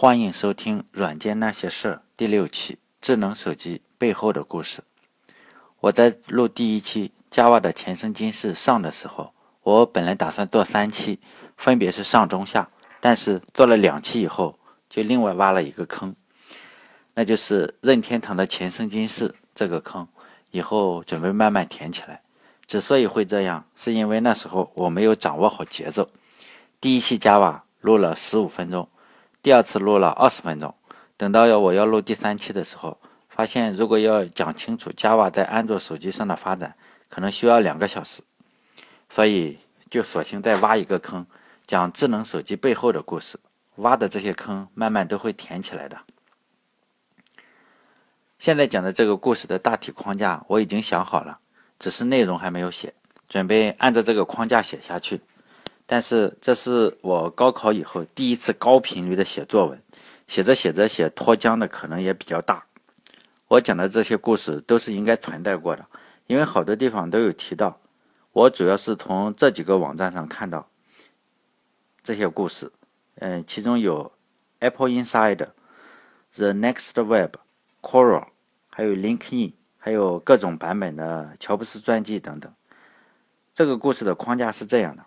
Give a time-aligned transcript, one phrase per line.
[0.00, 4.84] 欢迎收听《软件那些事儿》第六期：智能手机背后的故事。
[5.80, 9.32] 我在录第一期 Java 的前生今世上的时候，
[9.64, 11.18] 我本来打算做三期，
[11.56, 14.56] 分别是上中下，但是做了两期以后，
[14.88, 16.14] 就另外挖了一个坑，
[17.14, 20.06] 那就是任天堂的前生今世这个坑，
[20.52, 22.22] 以后准备慢慢填起来。
[22.68, 26.08] 之所以会这样，是因为那时候我没有掌握好节奏。
[26.80, 28.88] 第一期 Java 录了十五分钟。
[29.40, 30.74] 第二次录了二十分钟，
[31.16, 32.98] 等到要我要录第三期的时候，
[33.28, 36.76] 发现如果要讲清楚 Java 在安卓手机上的发展，
[37.08, 38.22] 可能需要两个小时，
[39.08, 41.24] 所以就索性再挖一个坑，
[41.66, 43.38] 讲智能手机背后的故事。
[43.76, 45.98] 挖的这些坑慢慢都会填起来的。
[48.40, 51.38] 现在讲的这个故事的大体框架我已经想好了，
[51.78, 52.92] 只是内容还没有写，
[53.28, 55.20] 准备按照这个框架写下去。
[55.90, 59.82] 但是这是我高考以后第一次高频率的写作文，
[60.26, 62.66] 写着写着写脱缰的可能也比较大。
[63.48, 65.86] 我讲的这些故事都是应该存在过的，
[66.26, 67.80] 因为好多地方都有提到。
[68.32, 70.68] 我主要是从这几个网站上看到
[72.02, 72.70] 这些故事，
[73.14, 74.12] 嗯，其中有
[74.58, 75.48] Apple Inside、
[76.34, 77.36] The Next Web、
[77.80, 78.26] Quora，
[78.68, 82.52] 还有 LinkedIn，还有各种版本的乔布斯传记等等。
[83.54, 85.06] 这个故事的框架是这样的。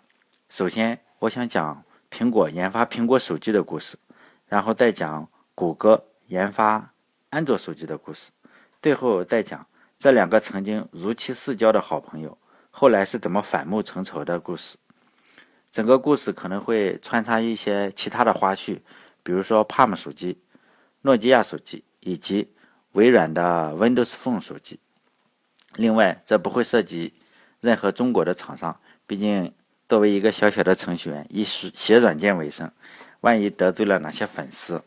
[0.54, 3.96] 首先，我想讲苹果研发苹果手机的故事，
[4.46, 6.92] 然后再讲谷歌研发
[7.30, 8.32] 安卓手机的故事，
[8.82, 12.36] 最后再讲这两个曾经如期似交的好朋友
[12.70, 14.76] 后来是怎么反目成仇的故事。
[15.70, 18.80] 整个故事可能会穿插一些其他的花絮，
[19.22, 20.42] 比如说 Palm 手机、
[21.00, 22.52] 诺基亚手机以及
[22.92, 24.78] 微软的 Windows Phone 手机。
[25.76, 27.14] 另外，这不会涉及
[27.60, 29.54] 任何中国的厂商，毕竟。
[29.92, 32.72] 作为一个小小的程序员，以写软件为生，
[33.20, 34.82] 万一得罪了哪些粉丝，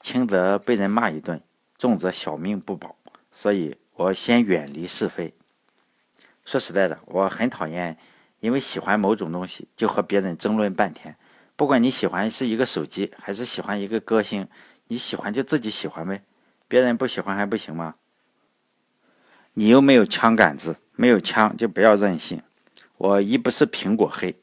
[0.00, 1.40] 轻则被人骂一顿，
[1.78, 2.96] 重则小命不保。
[3.30, 5.32] 所以我先远离是非。
[6.44, 7.96] 说实在的，我很讨厌
[8.40, 11.14] 因为喜欢某种东西就和别人争论半天。
[11.54, 14.48] 不管你喜欢是一个手机，还是喜欢一个歌星，
[14.88, 16.24] 你喜欢就自己喜欢呗，
[16.66, 17.94] 别人不喜欢还不行吗？
[19.52, 22.42] 你又没有枪杆子，没有枪就不要任性。
[22.96, 24.34] 我一不是苹果黑。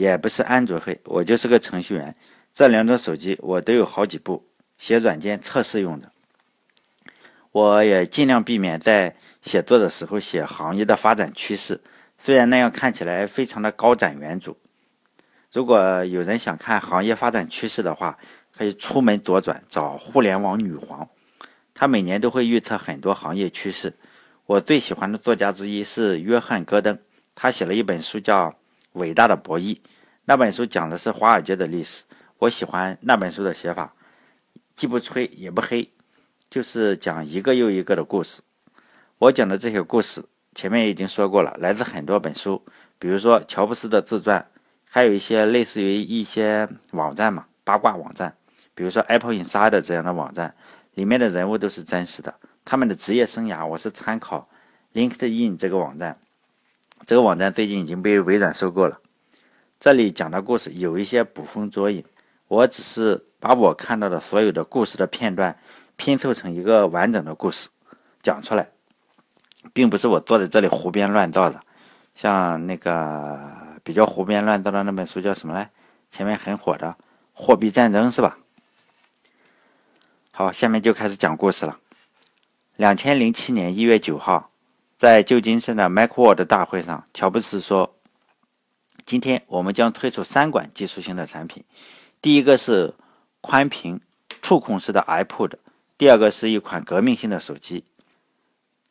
[0.00, 2.16] 也不是安卓黑，我就是个程序员。
[2.54, 4.46] 这两种手机我都有好几部，
[4.78, 6.10] 写软件测试用的。
[7.52, 11.82] 我也尽量避免在写作的时候写行业的发展趋势，
[12.16, 14.54] 虽然那样看起来非常的高瞻远瞩。
[15.52, 18.16] 如果有人想看行业发展趋势的话，
[18.56, 21.06] 可以出门左转找互联网女皇，
[21.74, 23.92] 她每年都会预测很多行业趋势。
[24.46, 26.98] 我最喜欢的作家之一是约翰·戈登，
[27.34, 28.54] 他写了一本书叫。
[28.92, 29.78] 伟大的博弈，
[30.24, 32.04] 那本书讲的是华尔街的历史。
[32.38, 33.94] 我喜欢那本书的写法，
[34.74, 35.90] 既不吹也不黑，
[36.48, 38.40] 就是讲一个又一个的故事。
[39.18, 40.24] 我讲的这些故事，
[40.54, 42.64] 前面已经说过了，来自很多本书，
[42.98, 44.46] 比如说乔布斯的自传，
[44.84, 48.34] 还有一些类似于一些网站嘛，八卦网站，
[48.74, 50.54] 比如说 Apple Inside 这样的网站，
[50.94, 52.34] 里面的人物都是真实的，
[52.64, 54.48] 他们的职业生涯我是参考
[54.94, 56.18] LinkedIn 这个网站。
[57.06, 59.00] 这个网站最近已经被微软收购了。
[59.78, 62.04] 这里讲的故事有一些捕风捉影，
[62.48, 65.58] 我只是把我看到的所有的故事的片段
[65.96, 67.70] 拼凑成一个完整的故事
[68.22, 68.68] 讲出来，
[69.72, 71.60] 并不是我坐在这里胡编乱造的。
[72.14, 73.40] 像那个
[73.82, 75.70] 比较胡编乱造的那本书叫什么来？
[76.10, 76.88] 前面很火的
[77.32, 78.38] 《货币战争》是吧？
[80.32, 81.78] 好，下面就开始讲故事了。
[82.76, 84.49] 两千零七年一月九号。
[85.00, 87.94] 在旧金山的 Macworld 大会上，乔布斯说
[89.06, 91.64] ：“今天我们将推出三款技术性的产品。
[92.20, 92.92] 第一个是
[93.40, 93.98] 宽屏
[94.42, 95.52] 触控式的 iPod，
[95.96, 97.82] 第二个是一款革命性的手机，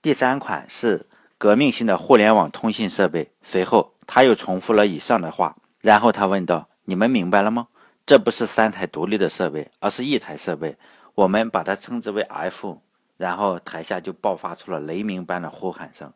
[0.02, 1.06] 第三款是
[1.38, 7.68] 革命性的互联网通信设备。”随后，他又重复了以上的话，然后他问道：“你们明白了吗？
[8.08, 10.76] 这不是三台独立的设备，而是一台设备。
[11.14, 12.80] 我们把它称之为 iPhone。”
[13.20, 16.14] 然后台下就爆发出了雷鸣般的呼喊声。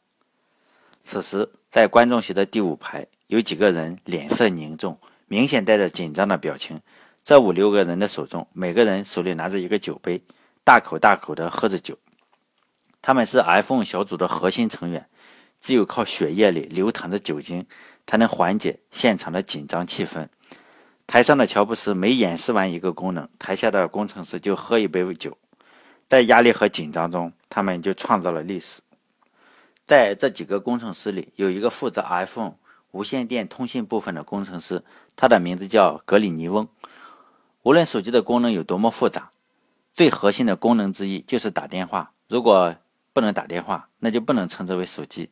[1.03, 4.97] 此时，在观众席的第五排，有几个人脸色凝重，
[5.27, 6.79] 明显带着紧张的表情。
[7.21, 10.23] 这五六个人的手中，每个人手里拿着一个酒杯，
[10.63, 11.97] 大口大口地喝着酒。
[13.01, 15.09] 他们是 iPhone 小组的核心成员，
[15.59, 17.67] 只有靠血液里流淌着酒精，
[18.07, 20.29] 才能缓解现场的紧张气氛。
[21.05, 25.37] 台上的乔布斯每演示完一个功能，台下的工程师就喝一杯酒。
[26.07, 28.81] 在压力和紧张中，他们就创造了历史。
[29.85, 32.53] 在这几个工程师里，有一个负责 iPhone
[32.91, 34.83] 无线电通信部分的工程师，
[35.15, 36.67] 他的名字叫格里尼翁。
[37.63, 39.31] 无论手机的功能有多么复杂，
[39.91, 42.11] 最核心的功能之一就是打电话。
[42.29, 42.75] 如果
[43.11, 45.29] 不能打电话，那就不能称之为手机。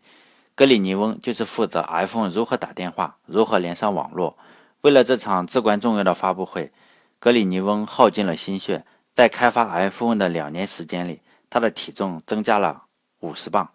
[0.56, 4.38] 格里尼翁就是负责 iPhone 如何打电话、如何连上网络。
[4.81, 6.71] 为了这场至关重要的发布会，
[7.19, 8.85] 格里尼翁耗尽了心血。
[9.21, 12.85] 在开发 iPhone 的两年时间里，他的体重增加了
[13.19, 13.69] 五十磅。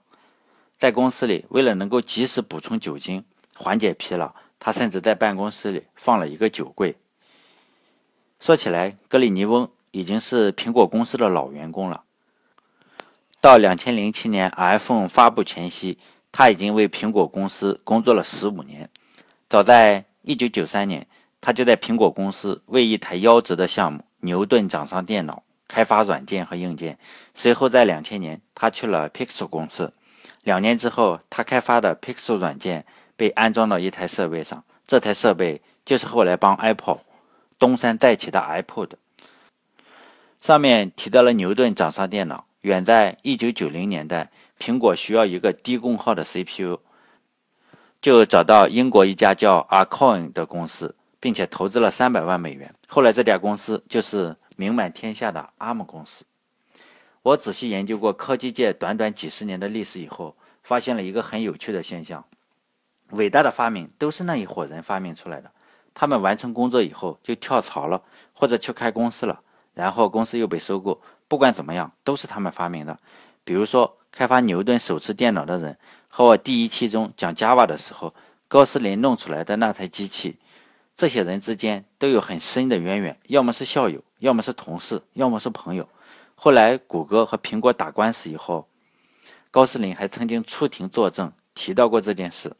[0.76, 3.24] 在公司里，为了能够及时补充酒精，
[3.56, 6.96] 缓解疲劳，他甚至在办公室里放了一个酒柜。
[8.40, 12.02] 说起来，格里尼翁已经是苹果公司的老员工了。
[13.40, 15.96] 到两千零七年 iPhone 发布前夕，
[16.32, 18.90] 他已经为苹果公司工作了十五年。
[19.48, 21.06] 早在一九九三年，
[21.40, 26.98] 他就在苹果公司为一台夭折的项目——牛顿掌上电脑开发软件和硬件。
[27.34, 29.94] 随后，在两千年，他去了 Pixel 公司。
[30.44, 32.84] 两年之后，他开发的 Pixel 软件
[33.16, 37.00] 被安装到一台设备上，这台设备就是后来帮 Apple
[37.58, 38.90] 东山再起的 iPod。
[40.40, 42.44] 上面提到了牛顿掌上电脑。
[42.62, 46.80] 远在1990年代，苹果需要一个低功耗的 CPU，
[48.00, 50.96] 就找到英国一家叫 Arcoin 的公司，
[51.26, 52.72] 并且投资了300万美元。
[52.86, 56.24] 后来这家公司就是名满天下的 ARM 公司。
[57.20, 62.24] 我仔细研究过科技界短短几十年的历史以后，发现了一个很有趣的现象：
[63.10, 65.50] 伟大的发明都是那一伙人发明出来的。
[65.92, 68.00] 他们完成工作以后就跳槽了，
[68.32, 69.40] 或者去开公司了，
[69.74, 71.02] 然后公司又被收购。
[71.26, 72.96] 不管怎么样，都是他们发明的。
[73.42, 75.76] 比如说，开发牛顿手持电脑的人，
[76.06, 78.14] 和我第一期中讲 Java 的时候，
[78.46, 80.38] 高斯林弄出来的那台机器，
[80.96, 85.86] 这些人之间都有很深的渊源，要么是校友，要么是同事，要么是朋友。
[86.34, 88.66] 后来，谷歌和苹果打官司以后，
[89.50, 92.56] 高斯林还曾经出庭作证，提到过这件事。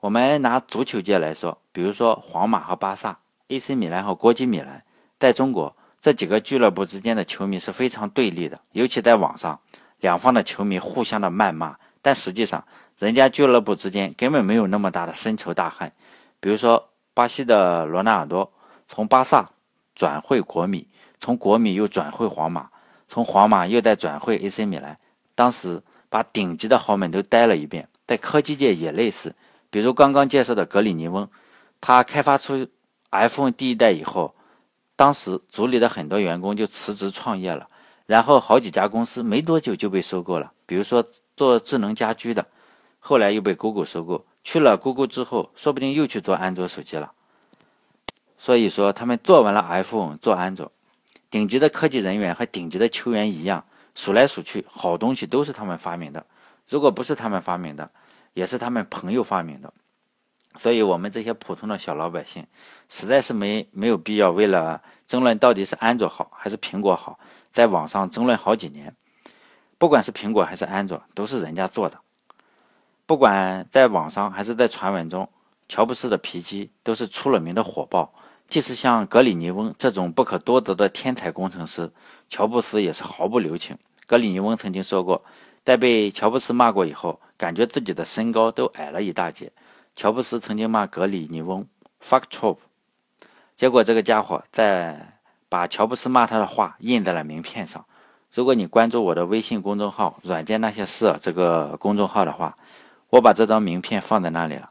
[0.00, 4.82] 我们拿足球界来说，比如说皇马和巴萨，AC 米兰和国际米兰，
[5.20, 5.76] 在中国。
[6.00, 9.60] 这几个俱乐部之间的球迷是非常对立的，尤其在网上，
[10.00, 11.76] 两方的球迷互相的谩骂。
[12.02, 12.66] 但实际上，
[12.98, 15.90] 人家俱乐部之间根本没有那么大的深仇大恨。
[16.40, 18.52] 比如说，巴西的罗纳尔多
[18.86, 19.50] 从巴萨
[19.94, 20.88] 转会国米，
[21.18, 22.68] 从国米又转会皇马，
[23.08, 24.98] 从皇马又再转会 AC 米兰，
[25.34, 27.88] 当时把顶级的豪门都待了一遍。
[28.06, 29.34] 在科技界也类似，
[29.70, 31.30] 比如刚刚介绍的格里尼翁，
[31.80, 32.68] 他开发出
[33.12, 34.34] iPhone 第一代以后。
[34.96, 37.66] 当时组里的很多员工就辞职创业了，
[38.06, 40.52] 然后好几家公司没多久就被收购了。
[40.66, 41.04] 比如说
[41.36, 42.46] 做智能家居的，
[43.00, 47.12] 后来又被 Google 收购，去了 Google 之后，说不定又去做安卓手机了。
[48.38, 50.70] 所以说，他们做完了 iPhone，做安卓。
[51.30, 53.64] 顶级的科技人员和顶级的球员一样，
[53.94, 56.24] 数来数去，好东西都是他们发明的。
[56.68, 57.90] 如果不是他们发明的，
[58.34, 59.72] 也是他们朋友发明的。
[60.56, 62.46] 所以，我们这些普通的小老百姓，
[62.88, 67.18] 实在是没没有必要为了争论到底是安卓好还是苹果好，
[67.50, 68.94] 在网上争论好几年。
[69.78, 71.98] 不管是苹果还是安卓，都是人家做的。
[73.06, 75.28] 不管在网上还是在传闻中，
[75.68, 78.12] 乔布斯的脾气都是出了名的火爆。
[78.46, 81.90] 即使像格里尼翁这种不可多得的天才工程师，
[82.28, 83.76] 乔布斯也是毫不留情。
[84.06, 85.22] 格里尼翁曾经说过，
[85.64, 89.50] 在被乔布斯骂过以后，感觉自己的身高都矮了一大截。
[89.96, 91.66] 乔布斯曾经骂格里尼翁
[92.02, 92.58] “fuck chop”，
[93.56, 95.18] 结果这个家伙在
[95.48, 97.84] 把乔布斯骂他的话印在了名片上。
[98.32, 102.56] 如果你关注我的微信公众号“软件那些事”这个公众号的话，
[103.14, 104.70] 我把这张名片放在那里了。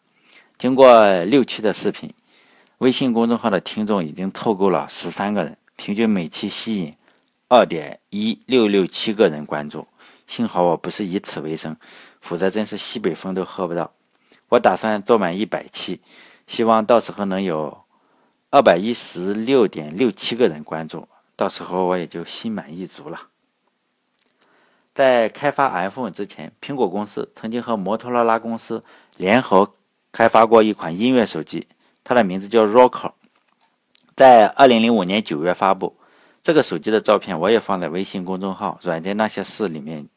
[0.58, 2.14] 经过六期的视频，
[2.80, 6.94] 微信公众号的听众已经凑够了十三个人，平均每期吸引
[7.48, 9.88] 二点一六六七个人关注。
[10.28, 11.78] 幸好我不是以此为生，
[12.20, 13.94] 否则真是西北风都喝不到。
[14.50, 16.02] 我打算做满一百期，
[16.46, 17.86] 希望到时候能有
[18.50, 21.08] 二百一十六点六七个人关注，
[21.38, 23.30] 到时候我也就心满意足了。
[24.94, 28.84] 在开发 iPhone 之前，苹果公司曾经和摩托罗拉公司
[29.18, 29.74] 联合
[30.12, 31.68] 开发过一款音乐手机，
[32.04, 33.14] 它的名字叫 Rocker，
[34.16, 35.98] 在二零零五年九月发布。
[36.44, 40.08] 这个手机的照片我也放在微信公众号“软件那些事”里面。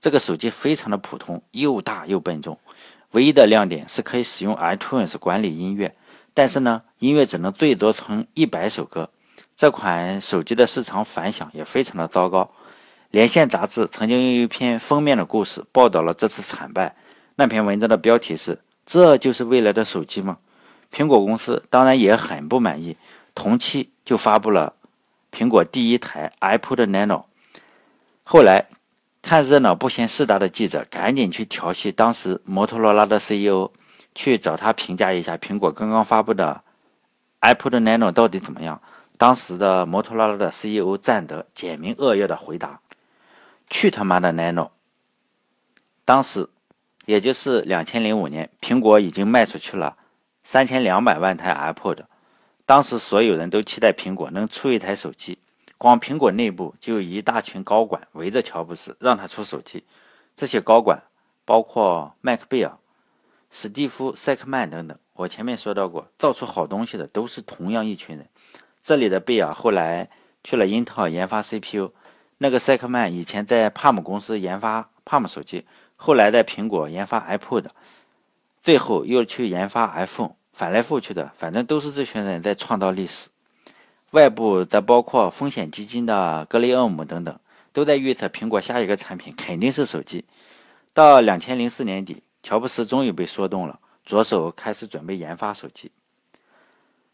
[0.00, 2.58] 这个手机非常的普通，又大又笨重。
[3.12, 5.94] 唯一的亮点是可以使用 iTunes 管理音乐，
[6.34, 9.08] 但是呢，音乐只能最多存一百首歌。
[9.54, 12.50] 这款手机的市场反响也非常的糟糕。
[13.12, 16.96] 连线杂志曾经用一篇封面的故事报道了这次惨败。
[17.36, 20.38] 那篇文章的标题是：“这就是未来的手机吗？”
[20.92, 22.96] 苹果公司当然也很不满意，
[23.34, 24.74] 同期就发布了
[25.30, 27.24] 苹果第一台 iPod Nano。
[28.24, 28.66] 后来。
[29.24, 33.70] 看热闹不嫌事大的记者赶紧去调戏当时摩托罗拉的 CEO，
[34.16, 36.60] 去找他评价一下苹果刚刚发布的
[37.40, 38.82] iPod Nano 到底怎么样。
[39.16, 42.80] 当时的摩托罗拉的 CEO 赞德简明扼要的回答
[43.72, 44.68] ：“去他妈的 Nano！”
[46.04, 46.50] 当时，
[47.06, 49.96] 也就是两千零五年，苹果已经卖出去了
[50.44, 52.04] 三千两百万台 iPod。
[52.66, 55.38] 当时所有人都期待苹果能出一台手机，
[55.78, 59.84] 光苹果内部就有一大群高管围着乔布斯让他出手机。
[60.34, 61.02] 这些高管
[61.44, 62.76] 包括麦克贝尔、
[63.50, 64.98] 史蒂夫·塞克曼等等。
[65.14, 68.28] 我前面说到过，造出好东西的都是同样一群人。
[68.82, 70.10] 这里的贝尔后来
[70.44, 71.92] 去了英特尔研发 CPU，
[72.42, 77.66] 那个塞克曼以前在帕姆公司研发帕姆手机，后来在苹果研发 iPod，
[78.60, 80.32] 最后又去研发 iPhone。
[80.52, 83.28] 翻来覆去的，反正都是这群人在创造历史。
[84.10, 87.38] 外部则包括风险基金的格雷厄姆等等，
[87.72, 90.24] 都在预测苹果下一个产品肯定是手机。
[90.92, 95.92] 到两千零四年底，乔布斯终于被说动了，着手开始准备研发手机。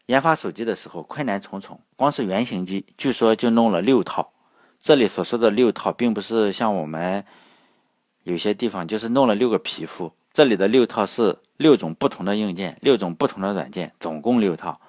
[0.07, 4.31] 研发手机的时候困难重重，光是原型机，据说就弄了六套。
[4.81, 7.23] 这里所说的六套，并不是像我们
[8.23, 10.11] 有些地方就是弄了六个皮肤。
[10.31, 14.79] 这里的六套是六种不同的硬件，六种不同的软件，总共六套。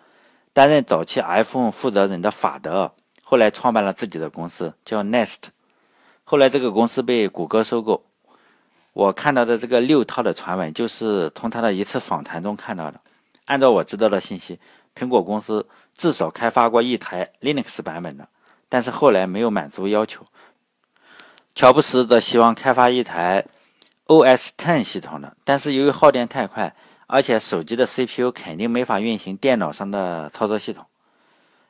[0.52, 2.92] 担任早期 iPhone 负责人的法德，
[3.22, 5.38] 后来创办了自己的公司，叫 Nest。
[6.24, 8.04] 后来这个公司被谷歌收购。
[8.92, 13.00] 我看到的这个六套的传闻，就是从他的一次访谈中看到的。
[13.46, 14.58] 按照我知道的信息，
[14.96, 15.66] 苹果公司
[15.96, 18.28] 至少开发过一台 Linux 版本的，
[18.70, 20.24] 但是后来没有满足要求。
[21.54, 23.44] 乔布斯则希望开发一台。
[24.06, 26.74] OS Ten 系统的，但是由于耗电太快，
[27.06, 30.84] 而且手机的 CPU 肯定没法运行电脑上的操作系统。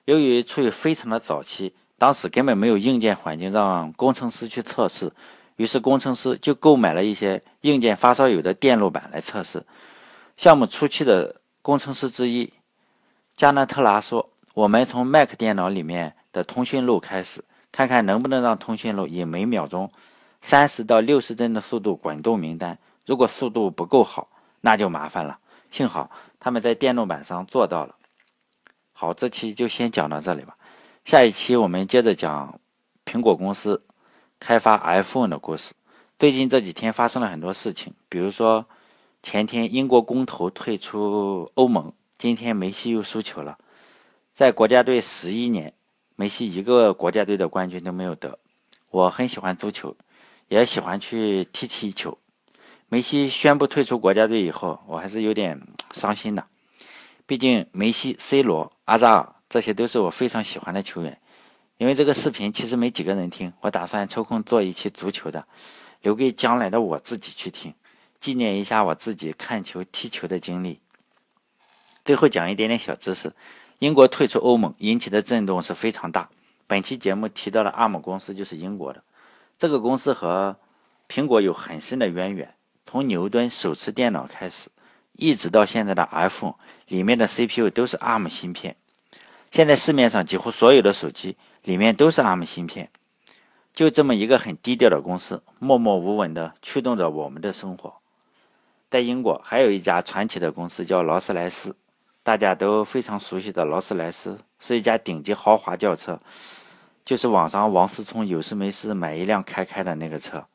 [0.07, 5.12] 由于处于非常的早期，当时根本没有硬件环境让工程师去测试，
[5.57, 9.62] 于是工程师就购买了一些硬件发烧友的电路板来测试。
[10.38, 12.50] 项目初期的工程师之一
[13.37, 19.90] 加纳特拉说：“我们从 Mac 电脑里面的通讯录开始，看看能不能让通讯录以每秒钟。”
[20.42, 24.28] 三十到六十帧的速度滚动名单，如果速度不够好，
[24.62, 25.38] 那就麻烦了。
[25.70, 26.10] 幸好
[26.40, 27.94] 他们在电路板上做到了。
[28.94, 30.56] 好，这期就先讲到这里吧。
[31.04, 32.58] 下一期我们接着讲
[33.04, 33.82] 苹果公司
[34.38, 35.75] 开发 iPhone 的故事。
[36.18, 38.64] 最近这几天发生了很多事情，比如说
[39.22, 43.58] 前天英国公投退出欧盟，今天梅西又输球了。
[44.32, 45.75] 在国家队十一年，
[46.21, 48.39] 梅西一个国家队的冠军都没有得。
[48.91, 49.97] 我很喜欢足球。
[50.49, 52.19] 也喜欢去踢踢球。
[52.89, 55.59] 梅西宣布退出国家队以后，我还是有点
[55.95, 56.45] 伤心的。
[57.25, 61.19] 毕竟梅西、C 罗、阿扎尔这些都是我非常喜欢的球员。
[61.79, 65.47] 因为这个视频其实没几个人听，我打算抽空做一期足球的，
[66.03, 67.73] 留给将来的我自己去听，
[68.19, 70.81] 纪念一下我自己看球、踢球的经历。
[72.05, 73.33] 最后讲一点点小知识：
[73.80, 76.28] 英国退出欧盟引起的震动是非常大。
[76.66, 79.02] 本期节目提到的 ARM 公司就是英国的。
[79.56, 80.58] 这个公司和
[81.08, 84.68] 苹果有很深的渊源，从牛顿手持电脑开始，
[85.14, 86.56] 一直到现在的 iPhone
[86.88, 88.76] 里面的 CPU 都是 ARM 芯片。
[89.50, 92.90] 现在市面上几乎所有的手机里面都是 ARM 芯片。
[93.72, 97.94] 就这么一个很低调的公司，默默无闻的驱动着我们的生活。
[98.90, 101.75] 在英国还有一家传奇的公司叫劳斯莱斯，
[102.23, 106.21] 大家都非常熟悉的劳斯莱斯是一家顶级豪华轿车。
[107.05, 110.47] 就是网上王思聪有事没事买一辆开开的那个车。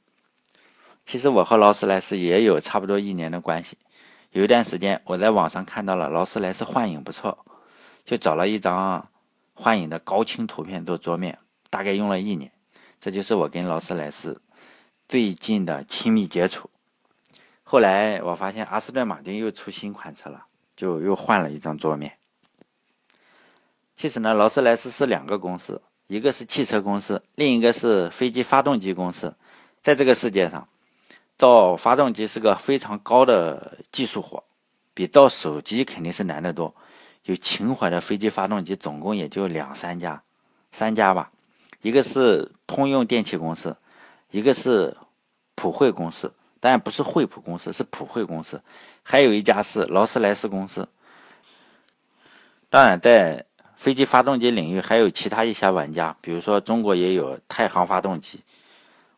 [1.06, 3.78] 其实我和劳斯莱斯也有差不多一年的关系。
[4.32, 7.46] 有一段时间我在网上看到了劳斯莱斯幻影不错，
[8.06, 9.08] 就找了一张
[9.54, 11.38] 幻影的高清图片做桌面，
[11.70, 12.52] 大概用了一年。
[13.00, 14.42] 这就是我跟劳斯莱斯
[15.10, 16.70] 最近的亲密接触。
[17.64, 22.18] 后来我发现阿斯顿马丁又出新款车了，就又换了一张桌面。
[23.96, 25.82] 其实呢，劳斯莱斯是两个公司。
[26.08, 29.36] 一个是汽车公司，另一个是飞机发动机公司。
[29.82, 30.68] 在这个世界上，
[31.36, 34.44] 造发动机是个非常高的技术活，
[34.94, 36.76] 比造手机肯定是难得多。
[37.24, 40.22] 有情怀的飞机发动机总共也就两三家，
[40.72, 41.32] 三家吧。
[41.82, 43.76] 一个是通用电气公司，
[44.30, 44.96] 一个是
[45.56, 46.32] 普惠公司，
[46.66, 48.62] 但不是惠普公司，是普惠公司。
[49.04, 50.88] 还有一家是劳斯莱斯公司。
[52.70, 53.46] 当然在。
[53.78, 58.40] 飞机发动机领域还有其他一些玩家，比如说中国也有太行发动机。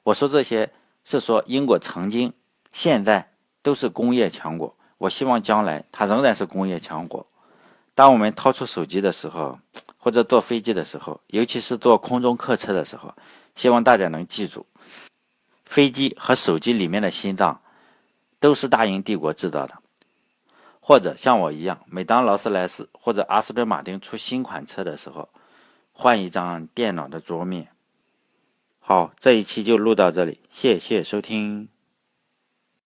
[0.03, 0.69] 我说这些
[1.05, 2.33] 是说英国曾经、
[2.73, 3.29] 现在
[3.61, 4.75] 都是工业强国。
[4.97, 7.25] 我希望将来它仍然是工业强国。
[7.93, 9.57] 当我们掏出手机的时候，
[9.97, 13.13] 或者坐飞机的时候，尤其是坐空中客车的时候，
[13.55, 14.65] 希望大家能记住，
[15.67, 17.61] 飞机和手机里面的心脏
[18.39, 19.75] 都是大英帝国制造的。
[20.79, 25.27] 或者像我一样，每当劳斯莱斯或者阿斯顿马丁出新款车的时候，
[25.91, 27.69] 换一张电脑的桌面。
[28.79, 31.67] 好，这一期就录到这里，谢谢收听。